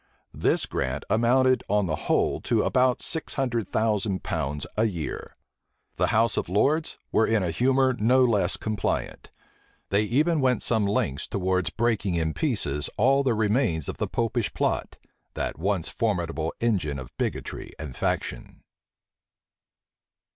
[0.33, 5.35] This grant amounted on the whole to about six hundred thousand pounds a year.
[5.97, 9.29] The house of lords were in a humor no less compliant.
[9.89, 14.51] They even went some lengths towards breaking in pieces all the remains of the Popish
[14.55, 14.97] plot,
[15.35, 18.63] that once formidable engine[*] of bigotry and faction.